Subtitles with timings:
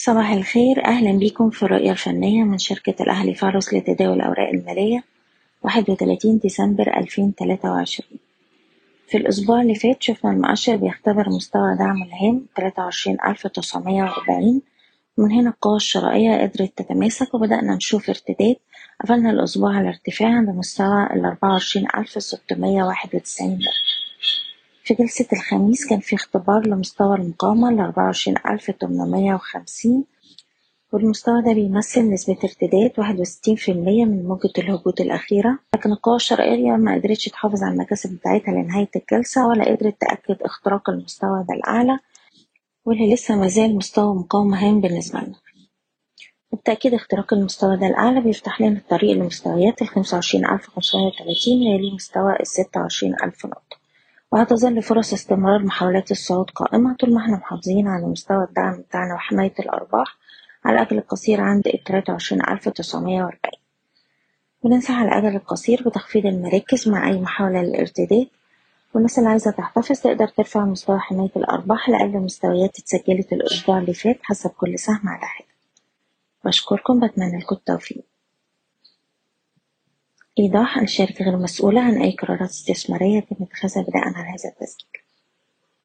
[0.00, 0.84] صباح الخير.
[0.84, 5.04] أهلا بيكم في الرؤية الفنية من شركة الأهلي فارس لتداول الأوراق المالية
[5.62, 8.18] 31 ديسمبر 2023
[9.08, 14.60] في الأسبوع اللي فات شفنا المؤشر بيختبر مستوى دعم الهام 23940
[15.18, 18.56] ومن هنا القوى الشرائية قدرت تتماسك وبدأنا نشوف ارتداد.
[19.04, 23.97] قفلنا الأسبوع على ارتفاع عند مستوى ال 24691 نقطة
[24.88, 30.04] في جلسة الخميس كان في اختبار لمستوى المقاومة ل 24850
[30.92, 35.58] والمستوى ده بيمثل نسبة ارتداد 61% من موجة الهبوط الأخيرة.
[35.74, 40.90] لكن القوى الشرائية ما قدرتش تحافظ على المكاسب بتاعتها لنهاية الجلسة ولا قدرت تأكد اختراق
[40.90, 41.98] المستوى ده الأعلى
[42.84, 45.36] واللي لسه مازال مستوى مقاومة هام بالنسبة لنا.
[46.52, 53.46] وبالتأكيد اختراق المستوى ده الأعلى بيفتح لنا الطريق لمستويات ال 25530 ويلي مستوى ال 26000
[53.46, 53.77] نقطة.
[54.32, 59.54] وهتظل فرص استمرار محاولات الصعود قائمة طول ما إحنا محافظين على مستوى الدعم بتاعنا وحماية
[59.60, 60.16] الأرباح
[60.64, 63.60] على الأجل القصير عند التلاتة وعشرين ألف تسعمية وأربعين.
[64.64, 68.26] بننصح على الأجل القصير بتخفيض المراكز مع أي محاولة للارتداد.
[68.94, 74.18] والناس اللي عايزة تحتفظ تقدر ترفع مستوى حماية الأرباح لأقل مستويات اتسجلت الأسبوع اللي فات
[74.22, 75.48] حسب كل سهم على حدة
[76.44, 78.04] بشكركم بتمنى لكم التوفيق.
[80.38, 85.07] إيضاح الشركة غير مسؤولة عن أي قرارات استثمارية يتم اتخاذها بناء على هذا التسجيل.